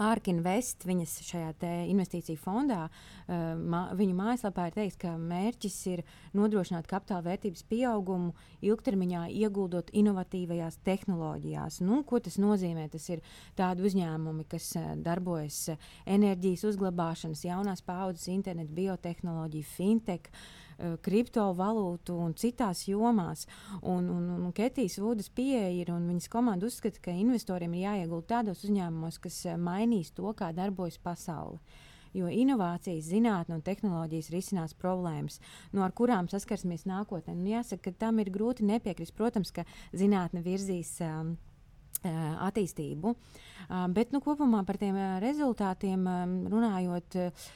Arkinvest, 0.00 0.86
viņas 0.88 1.18
šajā 1.26 1.72
investīciju 1.90 2.40
fondā, 2.40 2.86
uh, 2.88 3.52
mā, 3.58 3.82
viņu 3.98 4.16
mājaslapā 4.16 4.68
ir 4.68 4.76
teikts, 4.78 4.98
ka 5.02 5.14
mērķis 5.20 5.76
ir 5.92 6.04
nodrošināt 6.36 6.88
kapitāla 6.88 7.26
vērtības 7.26 7.66
pieaugumu 7.68 8.32
ilgtermiņā, 8.64 9.26
ieguldot 9.42 9.92
inovatīvajās 9.92 10.80
tehnoloģijās. 10.86 11.82
Nu, 11.84 12.02
ko 12.08 12.22
tas 12.24 12.40
nozīmē? 12.40 12.88
Tas 12.92 13.10
ir 13.12 13.22
tādi 13.58 13.84
uzņēmumi, 13.88 14.48
kas 14.48 14.72
uh, 14.80 14.92
darbojas 14.96 15.76
enerģijas 16.06 16.64
uzglabāšanas, 16.72 17.44
jaunās 17.44 17.84
paudzes, 17.84 18.30
internetu, 18.32 18.72
biotehnoloģiju, 18.80 19.72
fintech. 19.76 20.32
Uh, 20.32 20.61
Eh, 20.61 20.61
kriptovalūtu 20.78 22.16
un 22.16 22.34
citās 22.38 22.86
jomās. 22.88 23.46
Un, 23.82 24.08
un, 24.10 24.28
un 24.38 24.52
Ketijas 24.56 24.98
Vudas 25.02 25.30
pieeja 25.32 25.70
ir, 25.74 25.92
un 25.94 26.08
viņas 26.10 26.30
komanda 26.32 26.68
uzskata, 26.68 27.00
ka 27.02 27.14
investoriem 27.16 27.74
ir 27.76 27.86
jāiegulda 27.86 28.38
tādos 28.38 28.64
uzņēmumos, 28.66 29.20
kas 29.22 29.40
eh, 29.46 29.56
mainīs 29.58 30.12
to, 30.16 30.32
kā 30.38 30.52
darbojas 30.56 30.98
pasaule. 31.02 31.60
Jo 32.12 32.28
inovācijas, 32.28 33.06
zinātnē 33.08 33.56
un 33.56 33.62
tehnoloģijas 33.64 34.28
risinās 34.34 34.74
problēmas, 34.76 35.38
no 35.72 35.86
kurām 35.96 36.28
saskarsimies 36.28 36.84
nākotnē. 36.84 37.32
Un 37.32 37.46
jāsaka, 37.48 37.88
ka 37.88 38.04
tam 38.04 38.20
ir 38.20 38.28
grūti 38.34 38.66
nepiekrist. 38.68 39.14
Protams, 39.16 39.48
ka 39.56 39.64
zinātne 39.96 40.42
virzīs 40.44 40.98
um, 41.06 41.38
attīstību. 42.04 43.14
Bet 43.96 44.12
nu, 44.12 44.20
kopumā 44.20 44.60
par 44.68 44.76
tiem 44.76 44.98
rezultātiem 45.24 46.04
runājot. 46.52 47.16
Uh, 47.16 47.52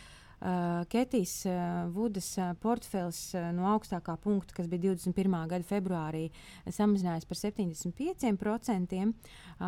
Ketijas 0.93 1.33
uh, 1.49 1.55
Vudas 1.91 2.29
uh, 2.39 2.53
portfels 2.63 3.19
no 3.57 3.67
augstākā 3.73 4.15
punkta, 4.23 4.55
kas 4.55 4.69
bija 4.71 4.93
21. 4.93 5.35
gada 5.51 5.67
februārī, 5.67 6.29
samazinājās 6.71 7.27
par 7.27 7.41
75%, 7.41 9.01
uh, 9.01 9.67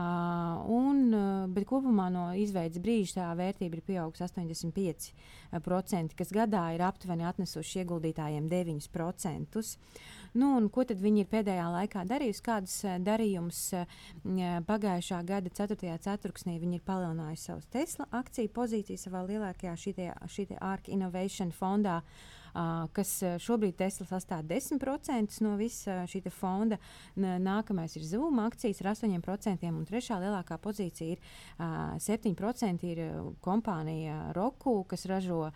un, 0.79 1.03
bet 1.55 1.67
kopumā 1.69 2.07
no 2.15 2.29
izveidas 2.39 2.79
brīža 2.85 3.19
tā 3.19 3.29
vērtība 3.41 3.81
ir 3.81 3.85
pieaugusi 3.89 4.25
85%, 4.29 6.15
kas 6.19 6.35
gadā 6.35 6.69
ir 6.77 6.85
aptuveni 6.87 7.27
atnesuši 7.27 7.83
ieguldītājiem 7.83 8.47
9%. 8.53 9.65
Nu, 10.37 10.51
ko 10.73 10.85
tad 10.85 11.01
viņi 11.01 11.23
ir 11.25 11.29
pēdējā 11.31 11.67
laikā 11.73 12.05
darījuši? 12.09 12.43
Kādus 12.45 12.77
darījumus 13.05 13.61
pagājušā 14.69 15.21
gada 15.29 15.53
4. 15.55 15.95
ceturksnī 16.05 16.59
viņi 16.61 16.81
ir 16.81 16.85
palielinājuši 16.89 17.45
savus 17.45 17.71
Tesla 17.73 18.09
akciju 18.21 18.53
pozīcijas 18.57 19.07
savā 19.09 19.25
lielākajā 19.29 19.77
šī 19.79 20.49
ARK 20.61 20.91
Innovation 20.93 21.55
fondā. 21.55 22.03
Kas 22.97 23.11
šobrīd 23.45 23.77
Tesla 23.79 24.07
sastāv 24.09 24.47
10% 24.49 25.37
no 25.45 25.55
visa 25.61 26.01
šī 26.11 26.25
fonda. 26.35 26.79
Nākamais 27.17 27.95
ir 27.97 28.07
Zoom 28.09 28.41
akcijas 28.43 28.81
ar 28.83 28.91
8%, 28.97 29.69
un 29.69 29.85
trešā 29.87 30.19
lielākā 30.19 30.59
pozīcija 30.59 31.15
ir 31.15 31.21
uh, 31.21 31.95
7% 32.03 32.89
ir 32.89 33.05
kompānija 33.45 34.33
Roku, 34.37 34.81
kas 34.89 35.07
ražo 35.07 35.53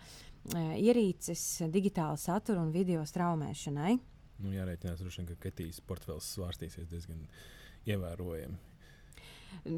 ierīces 0.53 1.63
digitāla 1.71 2.17
satura 2.19 2.61
un 2.61 2.71
video 2.71 3.03
straumēšanai. 3.07 3.97
Nu, 4.41 4.51
jārēķinās, 4.55 5.03
vien, 5.05 5.29
ka 5.29 5.39
Ketijas 5.47 5.81
portfels 5.85 6.33
svārstīsies 6.35 6.89
diezgan 6.91 7.25
ievērojami. 7.89 8.61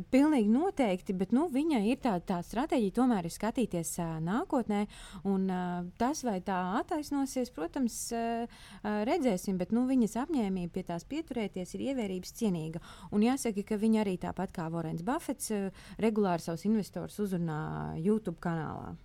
Pilnīgi 0.09 0.49
noteikti, 0.49 1.13
bet 1.17 1.33
nu, 1.35 1.45
viņai 1.51 1.81
ir 1.91 1.99
tā, 2.01 2.15
tā 2.25 2.39
stratēģija, 2.45 2.93
tomēr 2.95 3.27
ir 3.27 3.33
skatīties 3.33 3.91
uh, 4.01 4.15
nākotnē. 4.23 4.85
Un, 5.27 5.45
uh, 5.51 5.85
tas, 5.99 6.23
vai 6.25 6.39
tā 6.45 6.57
attaisnosies, 6.79 7.51
protams, 7.53 7.97
uh, 8.15 8.63
redzēsim, 9.09 9.59
bet 9.61 9.75
nu, 9.75 9.85
viņas 9.89 10.17
apņēmība 10.23 10.73
pie 10.73 10.85
tās 10.87 11.05
pieturēties 11.11 11.75
ir 11.77 11.85
ievērības 11.91 12.35
cienīga. 12.39 12.81
Un 13.11 13.27
jāsaka, 13.27 13.65
ka 13.67 13.79
viņa 13.81 14.03
arī 14.05 14.17
tāpat 14.25 14.55
kā 14.55 14.69
Vorens 14.73 15.05
Buffets 15.05 15.51
uh, 15.53 15.87
regulāri 16.01 16.47
savus 16.47 16.65
investorus 16.69 17.19
uzrunā 17.21 17.59
YouTube 18.01 18.39
kanālā. 18.41 18.95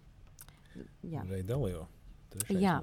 Jā, 1.04 1.26
Reidalio. 1.28 1.88
Jā. 2.48 2.80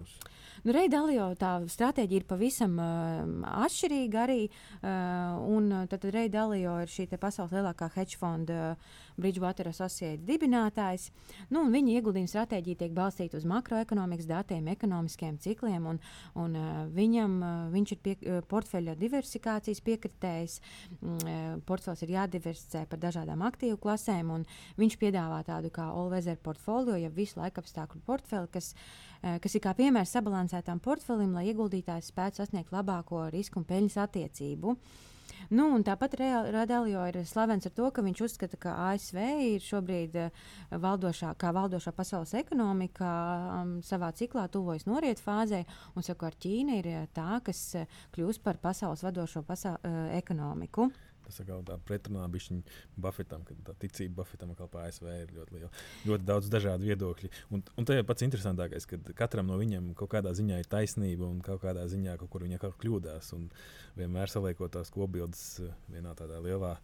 Nu, 0.66 0.74
Reidalio 0.76 1.30
tā 1.40 1.52
stratēģija 1.70 2.20
ir 2.20 2.26
pavisam 2.28 2.74
uh, 2.82 3.20
atšķirīga 3.64 4.24
arī. 4.26 4.48
Uh, 4.82 5.38
un 5.56 5.70
tad, 5.88 6.02
tad 6.02 6.12
Reidalio 6.16 6.74
ir 6.84 6.92
šī 6.92 7.06
pasaules 7.16 7.54
lielākā 7.56 7.88
hedge 7.94 8.18
fonda 8.20 8.58
uh, 8.74 8.98
Bridgewater 9.18 9.70
Associates 9.72 10.26
dibinātājs. 10.28 11.08
Nu, 11.54 11.64
viņa 11.72 11.96
ieguldījuma 11.98 12.32
stratēģija 12.34 12.82
tiek 12.84 12.94
balstīta 12.98 13.40
uz 13.40 13.48
makroekonomikas 13.50 14.28
datiem, 14.30 14.68
ekonomiskiem 14.74 15.40
cikliem, 15.42 15.88
un, 15.94 16.02
un 16.38 16.60
uh, 16.60 16.84
viņam, 16.94 17.40
uh, 17.40 17.56
viņš 17.74 17.96
ir 17.96 18.04
pie, 18.04 18.18
uh, 18.28 18.44
portfeļa 18.52 18.98
diversifikācijas 19.00 19.84
piekritējs. 19.88 20.60
Uh, 21.00 21.58
portfels 21.70 22.04
ir 22.04 22.16
jādiversificē 22.18 22.84
par 22.92 23.02
dažādām 23.08 23.46
aktīvu 23.48 23.80
klasēm, 23.88 24.36
un 24.36 24.48
viņš 24.78 25.00
piedāvā 25.02 25.44
tādu 25.48 25.72
kā 25.74 25.88
all-weather 25.94 26.38
portfolio, 26.44 27.00
ja 27.00 27.14
visu 27.14 27.40
laiku 27.40 27.64
apstākļu 27.64 28.04
portfeli, 28.06 28.52
kas, 28.54 28.74
uh, 28.76 29.08
kas 29.44 29.58
ir 29.58 29.64
kā 29.64 29.74
piemērs 29.78 30.14
sabalansētām 30.18 30.80
portfelim, 30.84 31.34
lai 31.38 31.48
ieguldītājs 31.52 32.12
spētu 32.14 32.44
sasniegt 32.44 32.74
labāko 32.76 33.28
risku 33.34 33.62
un 33.62 33.68
peļņas 33.70 34.02
attiecību. 34.08 34.78
Nu, 35.54 35.70
tāpat 35.86 36.18
Radēlio 36.52 37.06
ir 37.08 37.22
slavens 37.28 37.68
ar 37.70 37.74
to, 37.76 37.88
ka 37.96 38.04
viņš 38.04 38.22
uzskata, 38.26 38.58
ka 38.60 38.74
ASV 38.90 39.20
ir 39.48 39.64
šobrīd 39.64 40.18
uh, 40.20 40.48
valdošā, 40.84 41.32
kā 41.40 41.54
valdošā 41.56 41.94
pasaules 41.96 42.34
ekonomika 42.36 43.12
um, 43.62 43.78
savā 43.86 44.12
ciklā 44.18 44.48
tuvojas 44.52 44.88
noriet 44.90 45.22
fāzē, 45.24 45.64
un 45.96 46.04
savukārt 46.04 46.42
Ķīna 46.44 46.80
ir 46.82 46.90
uh, 46.92 47.06
tā, 47.16 47.40
kas 47.46 47.64
kļūst 48.16 48.44
par 48.44 48.60
pasaules 48.64 49.06
vadošo 49.08 49.46
pasa 49.48 49.78
uh, 49.78 50.02
ekonomiku. 50.18 50.90
Tas 51.28 51.42
ir 51.44 51.50
tā 51.68 51.78
pretrunā 51.88 52.26
bišķiņ 52.32 52.62
Buffetam, 53.04 53.44
kad 53.48 53.60
tā 53.68 53.76
ticība 53.84 54.22
Buffetam 54.22 54.54
kā 54.58 54.68
PSV 54.72 55.16
ir 55.24 55.34
ļoti 55.36 55.58
liela. 55.58 55.72
Ļoti 56.08 56.28
daudz 56.28 56.52
dažādu 56.54 56.88
viedokļu. 56.88 57.32
Un, 57.56 57.66
un 57.76 57.88
tas 57.88 58.00
ir 58.00 58.08
pats 58.08 58.26
interesantākais, 58.28 58.88
ka 58.88 59.02
katram 59.18 59.52
no 59.52 59.60
viņiem 59.60 59.92
kaut 60.00 60.14
kādā 60.16 60.32
ziņā 60.38 60.62
ir 60.62 60.72
taisnība 60.72 61.28
un 61.28 61.42
kaut 61.46 61.62
kādā 61.66 61.84
ziņā 61.92 62.16
kaut 62.22 62.32
kur 62.32 62.48
viņa 62.48 62.62
kaut 62.64 62.80
kļūdās. 62.82 63.34
Un 63.38 63.50
vienmēr 64.00 64.32
saliekot 64.32 64.74
tās 64.78 64.94
kopbildes 64.94 65.44
eh, 65.66 65.76
vienā 65.92 66.16
tādā 66.18 66.40
lielā 66.44 66.78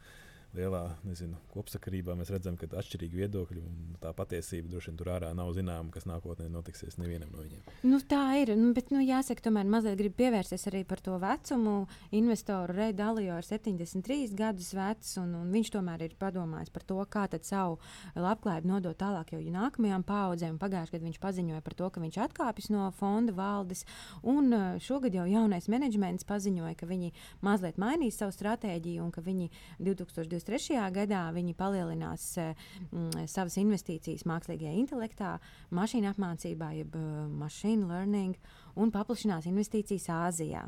lielā 0.57 0.83
nezinu, 1.07 1.37
kopsakarībā 1.53 2.15
mēs 2.17 2.31
redzam, 2.33 2.57
ka 2.59 2.69
atšķirīgi 2.79 3.19
viedokļi 3.23 3.63
un 3.63 3.97
tā 4.01 4.13
patiesība 4.15 4.71
droši 4.71 4.91
vien 4.91 4.99
tur 4.99 5.11
ārā 5.15 5.31
nav 5.37 5.51
zināma, 5.55 5.91
kas 5.93 6.05
nākotnē 6.09 6.49
notiksies 6.51 6.99
nevienam 7.01 7.31
no 7.33 7.43
viņiem. 7.43 7.63
Nu, 7.87 7.99
tā 8.09 8.21
ir, 8.41 8.53
nu, 8.59 8.71
bet 8.77 8.91
nu, 8.93 9.01
jāsaka, 9.03 9.47
tomēr 9.47 9.69
mazliet 9.69 9.97
grib 9.99 10.15
pievērsties 10.19 10.67
arī 10.71 10.83
par 10.87 11.01
to 11.03 11.17
vecumu. 11.21 11.75
Investoru 12.13 12.75
Reidalio 12.77 13.39
ir 13.39 13.47
73 13.47 14.35
gadus 14.37 14.73
vecs, 14.77 15.15
un, 15.21 15.33
un 15.41 15.49
viņš 15.53 15.73
tomēr 15.73 16.05
ir 16.05 16.17
padomājis 16.19 16.73
par 16.73 16.87
to, 16.89 16.99
kā 17.09 17.25
savu 17.43 17.79
labklājību 18.19 18.69
nodot 18.69 18.97
tālāk 18.99 19.33
jau 19.33 19.41
nākamajām 19.41 20.03
paudzēm. 20.05 20.59
Pagājušajā 20.61 20.99
gadā 20.99 21.07
viņš 21.07 21.19
paziņoja 21.23 21.63
par 21.65 21.77
to, 21.79 21.89
ka 21.89 22.03
viņš 22.03 22.19
atkāpjas 22.27 22.69
no 22.73 22.89
fonda 22.97 23.33
valdes, 23.35 23.85
un 24.21 24.53
uh, 24.53 24.65
šogad 24.83 25.15
jau 25.15 25.25
jaunais 25.29 25.69
menedžments 25.71 26.27
paziņoja, 26.29 26.75
ka 26.77 26.89
viņi 26.89 27.13
mazliet 27.45 27.79
mainīs 27.81 28.19
savu 28.21 28.35
stratēģiju 28.35 29.03
un 29.03 29.11
ka 29.15 29.23
viņi 29.25 29.49
2020. 29.79 30.42
2023. 30.43 30.79
gadā 30.93 31.23
viņi 31.33 31.55
palielinās 31.57 32.25
mm, 32.39 33.25
savas 33.31 33.57
investīcijas 33.61 34.25
mākslīgajā 34.29 34.73
intelektā, 34.81 35.37
mašīnu 35.73 36.09
apmācībā, 36.11 36.73
jeb 36.77 36.95
uh, 36.99 37.25
machine 37.29 37.87
learning 37.89 38.37
un 38.79 38.89
paplašinās 38.93 39.45
investīcijas 39.49 40.07
Āzijā. 40.13 40.63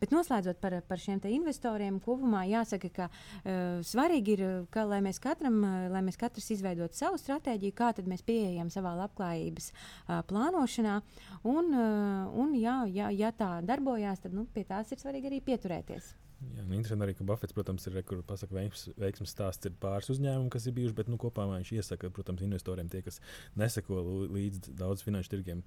Bet 0.00 0.12
noslēdzot 0.14 0.60
par, 0.62 0.78
par 0.86 1.02
šiem 1.02 1.20
investoriem, 1.32 1.98
kopumā 2.02 2.44
jāsaka, 2.48 2.90
ka 2.94 3.08
uh, 3.10 3.80
svarīgi 3.86 4.36
ir, 4.36 4.44
ka, 4.74 4.86
lai 4.88 5.00
mēs 5.04 5.20
katram, 5.22 5.60
lai 5.92 6.02
mēs 6.06 6.20
katrs 6.20 6.50
izveidot 6.54 6.94
savu 6.94 7.18
stratēģiju, 7.20 7.76
kā 7.78 7.92
mēs 8.06 8.22
pieejam 8.26 8.70
savā 8.70 8.94
labklājības 9.02 9.72
uh, 9.72 10.22
plānošanā. 10.28 11.00
Un, 11.48 11.74
uh, 11.74 12.38
un 12.38 12.54
jā, 12.58 12.80
jā, 12.94 13.10
ja 13.14 13.34
tā 13.34 13.58
darbojās, 13.66 14.24
tad 14.24 14.36
nu, 14.36 14.46
pie 14.54 14.66
tās 14.68 14.94
ir 14.94 15.02
svarīgi 15.02 15.32
arī 15.32 15.42
pieturēties. 15.44 16.14
Jā, 16.38 16.62
nu, 16.62 16.76
interesanti 16.76 17.02
arī, 17.02 17.14
ka 17.18 17.24
Buffets, 17.26 17.54
protams, 17.54 17.86
ir 17.90 17.96
kur 18.06 18.20
pasaka, 18.26 18.54
veiks, 18.54 18.84
veiksmes 19.00 19.32
stāsts 19.34 19.66
ir 19.66 19.74
pāris 19.82 20.10
uzņēmumi, 20.14 20.52
kas 20.54 20.68
ir 20.70 20.76
bijuši, 20.76 20.94
bet 21.00 21.10
nu, 21.10 21.18
kopā 21.18 21.48
viņš 21.50 21.72
iesaka, 21.74 22.12
protams, 22.14 22.44
investoriem, 22.46 22.90
tie, 22.92 23.00
kas 23.02 23.18
neseko 23.58 24.04
līdz 24.36 24.70
daudz 24.78 25.02
finanšu 25.06 25.34
tirgiem. 25.34 25.64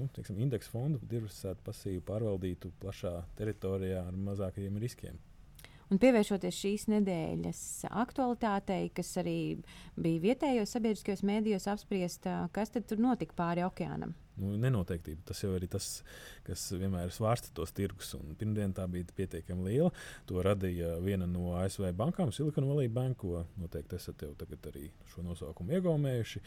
Nu, 0.00 0.06
teiksim, 0.16 0.38
indeksu 0.40 0.72
fondu 0.72 1.02
diversificētu 1.10 1.64
pasīvu 1.66 2.04
pārvaldītu 2.08 2.72
plašā 2.80 3.18
teritorijā 3.36 4.06
ar 4.08 4.16
mazākajiem 4.30 4.80
riskiem. 4.80 5.20
Un 5.88 6.00
pievēršoties 6.02 6.60
šīs 6.62 6.86
nedēļas 6.92 7.60
aktualitātei, 7.88 8.90
kas 8.94 9.14
arī 9.22 9.38
bija 9.96 10.24
vietējos 10.26 10.76
sabiedriskajos 10.76 11.24
mēdījos 11.24 11.68
apspriesta, 11.72 12.42
kas 12.52 12.74
tad 12.74 12.88
tur 12.90 13.00
notika 13.00 13.36
pāri 13.38 13.64
okeānam? 13.64 14.12
nu, 14.38 14.54
nenoteiktība. 14.60 15.22
Tas 15.28 15.42
jau 15.42 15.52
ir 15.56 15.66
tas, 15.70 15.88
kas 16.46 16.64
vienmēr 16.78 17.12
svārsta 17.14 17.52
tos 17.56 17.72
tirgus. 17.76 18.14
Pirmdien 18.40 18.74
tā 18.76 18.86
bija 18.90 19.08
pietiekami 19.18 19.68
liela. 19.68 19.90
To 20.30 20.42
radīja 20.44 20.96
viena 21.04 21.28
no 21.30 21.54
ASV 21.58 21.90
bankām, 21.98 22.32
Silicon 22.34 22.68
Valley 22.70 22.90
Bank, 22.92 23.18
ko 23.22 23.44
noteikti 23.60 23.98
esat 23.98 24.24
jau 24.24 24.32
arī 24.70 24.88
šo 25.12 25.24
nosaukumu 25.26 25.78
iegaumējuši. 25.78 26.42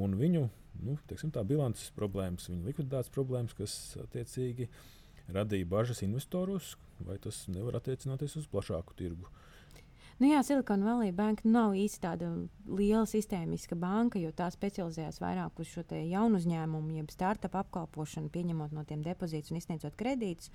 Un 0.00 0.18
viņu 0.20 0.44
nu, 0.84 0.98
teiksim, 1.10 1.32
bilances 1.48 1.92
problēmas, 1.96 2.48
viņu 2.50 2.70
likviditātes 2.70 3.12
problēmas, 3.14 3.56
kas 3.56 3.76
attiecīgi 4.06 4.70
radīja 5.32 5.68
bažas 5.68 6.02
investoros, 6.04 6.74
vai 7.00 7.18
tas 7.22 7.44
nevar 7.48 7.80
attiecināties 7.80 8.36
uz 8.40 8.50
plašāku 8.50 8.96
tirgu. 8.98 9.30
Nu, 10.20 10.28
jā, 10.30 10.44
Silicon 10.46 10.84
Valley 10.86 11.10
Bank 11.10 11.40
nav 11.42 11.72
īsti 11.74 11.98
tāda 12.04 12.28
liela 12.70 13.02
sistēmiska 13.10 13.74
banka, 13.74 14.20
jo 14.22 14.30
tā 14.30 14.46
specializējas 14.54 15.18
vairāk 15.18 15.58
uz 15.58 15.72
šo 15.72 15.82
jaunu 15.90 16.38
uzņēmumu, 16.38 16.94
jeb 17.00 17.10
startup 17.10 17.56
apkalpošanu, 17.58 18.30
pieņemot 18.30 18.76
no 18.76 18.84
tiem 18.86 19.02
depozītus 19.02 19.50
un 19.50 19.58
izsniedzot 19.58 19.98
kredītus. 19.98 20.52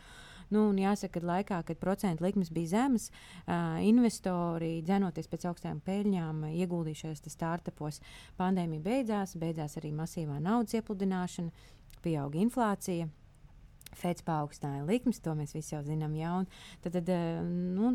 Nu, 0.49 0.63
jāsaka, 0.79 1.19
ka 1.19 1.27
laikā, 1.27 1.59
kad 1.67 1.81
procentu 1.81 2.23
likmes 2.23 2.53
bija 2.55 2.71
zemes, 2.71 3.09
uh, 3.11 3.75
investori, 3.83 4.79
dzenoties 4.87 5.27
pēc 5.29 5.49
augstām 5.51 5.83
peļņām, 5.83 6.47
ieguldīja 6.55 7.03
šajos 7.03 7.27
startupos. 7.27 7.99
Pandēmija 8.39 8.85
beidzās, 8.87 9.35
beidzās 9.37 9.75
arī 9.77 9.91
masīvā 9.93 10.39
naudas 10.39 10.79
iepludināšana, 10.79 11.51
pieauga 12.01 12.39
inflācija. 12.47 13.11
Feds 13.97 14.23
paaugstināja 14.25 14.85
likmes, 14.85 15.19
to 15.23 15.33
mēs 15.37 15.55
visi 15.55 15.73
jau 15.73 15.81
zinām. 15.85 16.13
Ja, 16.17 16.35
tad 16.83 16.95
tad 16.99 17.09
nu, 17.49 17.91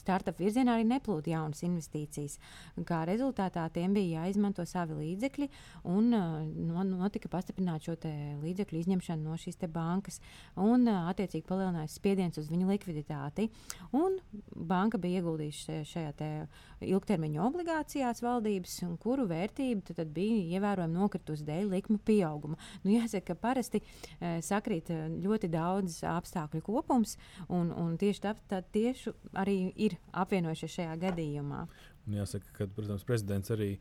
startup 0.00 0.40
virzienā 0.40 0.78
arī 0.78 0.86
neplūda 0.88 1.32
jaunas 1.34 1.62
investīcijas. 1.66 2.38
Kā 2.88 3.02
rezultātā 3.08 3.66
tiem 3.74 3.94
bija 3.96 4.22
jāizmanto 4.22 4.64
savi 4.68 4.96
līdzekļi 5.00 5.48
un 5.92 6.08
no, 6.12 6.84
notika 6.88 7.30
pastiprināta 7.32 7.90
šo 7.90 7.96
līdzekļu 8.42 8.80
izņemšana 8.80 9.22
no 9.22 9.36
šīs 9.40 9.60
bankas. 9.72 10.20
Un, 10.60 10.88
attiecīgi 10.88 11.46
palielinājās 11.48 11.98
spiediens 11.98 12.40
uz 12.40 12.48
viņu 12.52 12.70
likviditāti. 12.70 13.48
Un 13.96 14.18
banka 14.56 14.98
bija 15.00 15.20
ieguldījusi 15.20 15.82
šajā 15.90 16.32
ilgtermiņa 16.86 17.44
obligācijās 17.44 18.22
valdības, 18.24 18.78
kuru 19.02 19.26
vērtība 19.30 19.84
tad, 19.86 20.00
tad 20.00 20.12
bija 20.16 20.56
ievērojami 20.56 20.96
nokritusi 20.96 21.46
dēļ 21.46 21.70
likuma 21.76 22.00
pieauguma. 22.06 22.58
Nu, 22.84 22.92
jāsaka, 22.94 23.34
ka 23.34 23.40
parasti 23.46 23.82
sakrīt 24.46 24.90
ļoti 24.90 25.25
daudz 25.52 25.98
apstākļu 26.06 26.62
kopums, 26.66 27.16
un, 27.48 27.72
un 27.72 27.96
tieši 28.00 28.24
tāpēc 28.26 28.70
tieši 28.74 29.12
arī 29.42 29.58
ir 29.74 29.98
apvienojušies 30.12 30.78
šajā 30.78 30.96
gadījumā. 31.06 31.66
Un 32.06 32.18
jāsaka, 32.20 32.52
ka 32.56 32.68
protams, 32.70 33.04
prezidents 33.06 33.50
arī 33.54 33.74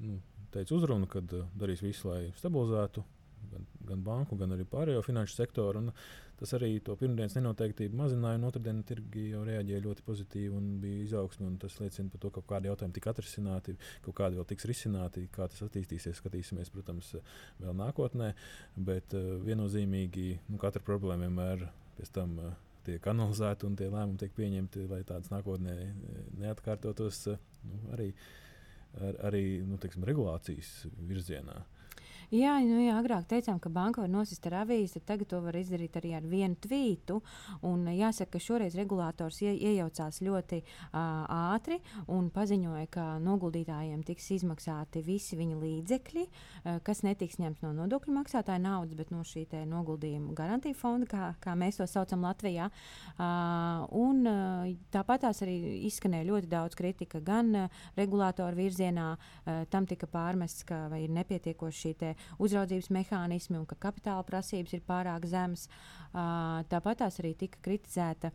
nu, 0.00 0.18
teica 0.54 0.74
uzrunu, 0.76 1.08
kad 1.10 1.32
uh, 1.36 1.48
darīs 1.58 1.82
visu, 1.84 2.08
lai 2.10 2.22
stabilizētu 2.38 3.04
gan, 3.50 3.66
gan 3.88 4.02
banku, 4.06 4.38
gan 4.40 4.56
arī 4.56 4.66
pārējo 4.68 5.02
finanšu 5.06 5.36
sektoru. 5.36 5.84
Un 5.84 5.92
tas 6.40 6.54
arī 6.56 6.70
to 6.84 6.94
pirmdienas 6.96 7.36
nenoteiktību 7.36 7.98
mazināja. 8.00 8.40
Otradienas 8.48 8.88
tirgi 8.88 9.26
jau 9.34 9.42
reaģēja 9.46 9.84
ļoti 9.84 10.04
pozitīvi 10.06 10.56
un 10.56 10.70
bija 10.82 11.04
izaugsme. 11.04 11.50
Tas 11.60 11.76
liecina 11.82 12.12
par 12.12 12.22
to, 12.22 12.32
ka 12.36 12.44
kādi 12.54 12.70
jautājumi 12.70 12.96
tika 12.96 13.12
atrisināti, 13.12 13.76
kaut 14.06 14.16
kādi 14.22 14.40
vēl 14.40 14.48
tiks 14.48 14.68
risināti. 14.70 15.26
Kā 15.34 15.48
tas 15.52 15.60
attīstīsies, 15.66 16.16
skatīsimies, 16.22 16.72
protams, 16.72 17.12
vēl 17.60 17.76
nākotnē. 17.82 18.32
Bet 18.90 19.16
uh, 19.18 19.36
viennozīmīgi 19.44 20.26
nu, 20.48 20.58
katra 20.62 20.82
problēma 20.86 21.28
vienmēr 21.28 21.68
pēc 22.00 22.12
tam. 22.16 22.36
Uh, 22.40 22.58
tiek 22.80 23.04
analizēti 23.10 23.66
un 23.68 23.74
tie 23.76 23.90
lēmumi 23.92 24.16
tiek 24.18 24.30
pieņemti, 24.32 24.86
lai 24.88 25.02
tādas 25.04 25.28
nākotnē 25.28 25.74
neatkārtotos 26.40 27.18
nu, 27.28 27.80
arī, 27.92 28.06
ar, 28.96 29.18
arī 29.28 29.42
nu, 29.68 29.76
teiksim, 29.78 30.06
regulācijas 30.08 30.70
virzienā. 31.10 31.58
Uh, 31.60 31.79
Jā, 32.30 32.52
nu, 32.62 32.76
jā, 32.78 32.94
agrāk 32.94 33.24
teicām, 33.26 33.56
ka 33.58 33.72
banka 33.74 34.04
var 34.04 34.10
nosist 34.10 34.44
ar 34.46 34.60
avīzi, 34.60 35.00
tad 35.00 35.06
tagad 35.08 35.28
to 35.32 35.40
var 35.42 35.56
izdarīt 35.58 35.96
arī 35.98 36.12
ar 36.14 36.26
vienu 36.30 36.54
tvītu. 36.62 37.16
Un, 37.66 37.88
jāsaka, 37.90 38.36
ka 38.36 38.42
šoreiz 38.44 38.76
regulators 38.78 39.40
ie, 39.42 39.50
iejaucās 39.50 40.20
ļoti 40.22 40.60
uh, 40.62 41.00
ātri 41.50 41.80
un 42.06 42.28
paziņoja, 42.30 42.86
ka 42.94 43.06
noguldītājiem 43.24 44.04
tiks 44.06 44.28
izmaksāti 44.36 45.02
visi 45.02 45.38
viņa 45.40 45.58
līdzekļi, 45.58 46.22
uh, 46.28 46.76
kas 46.86 47.02
netiks 47.02 47.40
ņemts 47.42 47.64
no 47.64 47.72
nodokļu 47.80 48.14
maksātāja 48.14 48.62
naudas, 48.62 48.94
bet 48.94 49.10
no 49.10 49.24
šī 49.26 49.48
noguldījuma 49.66 50.30
garantija 50.38 50.78
fonda, 50.78 51.10
kā, 51.10 51.32
kā 51.42 51.56
mēs 51.58 51.82
to 51.82 51.88
saucam 51.90 52.22
Latvijā. 52.28 52.70
Uh, 53.18 53.90
un, 54.04 54.22
uh, 54.22 54.70
tāpat 54.94 55.26
tās 55.26 55.42
arī 55.42 55.56
izskanēja 55.90 56.30
ļoti 56.30 56.52
daudz 56.54 56.78
kritika 56.78 57.18
gan 57.18 57.50
uh, 57.64 57.82
regulātoru 57.98 58.62
virzienā, 58.62 59.10
uh, 59.18 59.60
tam 59.74 59.90
tika 59.90 60.06
pārmests, 60.06 60.62
ka 60.70 60.84
ir 60.94 61.10
nepietiekoši 61.18 61.86
šī 61.90 61.96
uzraudzības 62.38 62.90
mehānismi 62.94 63.58
un 63.60 63.66
ka 63.68 63.78
kapitāla 63.88 64.24
prasības 64.26 64.76
ir 64.76 64.84
pārāk 64.86 65.26
zemas. 65.30 65.66
Tāpat 66.12 67.02
tās 67.02 67.20
arī 67.22 67.34
tika 67.38 67.60
kritizēta 67.64 68.32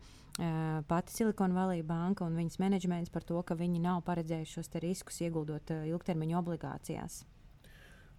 pati 0.88 1.14
Silikona 1.14 1.56
Valley 1.56 1.84
banka 1.86 2.26
un 2.26 2.36
viņas 2.36 2.60
menedžments 2.60 3.12
par 3.12 3.24
to, 3.24 3.40
ka 3.46 3.56
viņi 3.56 3.80
nav 3.84 4.02
paredzējuši 4.08 4.58
šos 4.58 4.72
riskus 4.84 5.22
ieguldot 5.24 5.72
ilgtermiņa 5.76 6.38
obligācijās. 6.42 7.22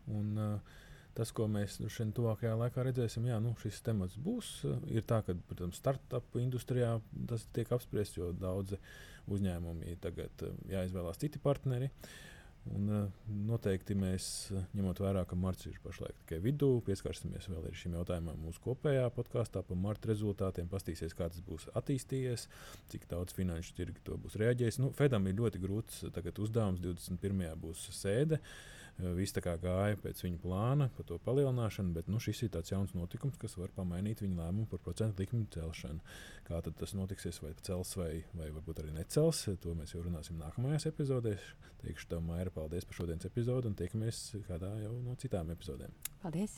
Un, 0.08 0.32
uh, 0.40 0.78
tas, 1.18 1.34
ko 1.36 1.46
mēs 1.52 1.80
nu, 1.82 1.92
šeit 1.94 2.14
tuvākajā 2.18 2.56
laikā 2.58 2.86
redzēsim, 2.88 3.28
jā, 3.30 3.38
nu, 3.44 3.54
šis 3.62 3.84
temats 3.86 4.18
būs. 4.22 4.54
Ir 4.94 5.06
tā, 5.10 5.20
ka, 5.28 5.36
protams, 5.50 5.78
startup 5.82 6.38
industrijā 6.40 6.96
tas 7.30 7.46
tiek 7.54 7.70
apspriests, 7.76 8.18
jo 8.18 8.32
daudzi 8.38 8.80
uzņēmumi 9.28 9.98
tagad 10.02 10.46
jāizvēlās 10.72 11.20
citi 11.22 11.42
partneri. 11.44 11.92
Uh, 11.92 12.37
Un, 12.76 12.88
eh, 12.92 13.32
noteikti 13.48 13.96
mēs, 13.96 14.52
eh, 14.52 14.64
ņemot 14.76 15.02
vērā, 15.04 15.26
ka 15.28 15.36
marts 15.36 15.68
ir 15.70 15.78
pašlaik 15.84 16.16
tikai 16.24 16.40
vidū, 16.44 16.70
pieskarsimies 16.84 17.48
vēl 17.52 17.68
šim 17.74 17.98
jautājumam 17.98 18.40
mūsu 18.44 18.60
kopējā 18.66 19.10
podkāstā 19.16 19.64
par 19.64 19.78
marta 19.78 20.10
rezultātiem, 20.12 20.68
pastīsies, 20.68 21.16
kā 21.16 21.30
tas 21.32 21.42
būs 21.42 21.68
attīstījies, 21.74 22.48
cik 22.90 23.08
daudz 23.08 23.34
finanšu 23.34 23.76
tirgi 23.78 24.04
to 24.04 24.18
būs 24.18 24.40
reaģējis. 24.42 24.80
Nu, 24.80 24.92
Fedam 24.92 25.28
ir 25.28 25.36
ļoti 25.36 25.62
grūts 25.64 26.04
uzdevums, 26.38 26.82
21. 26.82 27.56
būs 27.56 27.88
sēde. 27.92 28.40
Uh, 28.42 28.77
Viss 28.98 29.36
tā 29.36 29.44
kā 29.46 29.54
gāja 29.62 29.98
pēc 30.02 30.24
viņa 30.24 30.40
plāna 30.42 30.88
par 30.96 31.06
to 31.06 31.20
palielināšanu, 31.22 31.94
bet 31.94 32.10
nu, 32.10 32.18
šis 32.24 32.48
ir 32.48 32.52
tāds 32.56 32.74
jauns 32.74 32.96
notikums, 32.98 33.38
kas 33.38 33.54
var 33.60 33.70
pamainīt 33.76 34.24
viņa 34.26 34.40
lēmumu 34.42 34.66
par 34.72 34.82
procentu 34.82 35.22
likmi 35.22 35.46
celšanu. 35.54 36.02
Kā 36.50 36.64
tas 36.66 36.96
notiksies, 36.98 37.38
vai 37.44 37.54
cels 37.62 37.94
vai, 38.00 38.12
vai 38.34 38.50
varbūt 38.56 38.82
arī 38.82 38.96
necels, 38.98 39.44
to 39.62 39.78
mēs 39.78 39.94
jau 39.94 40.02
runāsim 40.02 40.42
nākamajās 40.42 40.90
epizodēs. 40.90 41.52
Teikšu 41.84 42.10
tev, 42.10 42.26
Maira, 42.26 42.50
paldies 42.54 42.90
par 42.90 43.04
šodienas 43.04 43.30
epizodu 43.30 43.70
un 43.70 43.78
tiekamies 43.78 44.24
kādā 44.50 44.74
jau 44.82 44.96
no 45.06 45.14
citām 45.22 45.54
epizodēm. 45.54 45.94
Paldies! 46.24 46.58